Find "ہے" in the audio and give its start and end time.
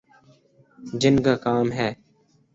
1.71-1.93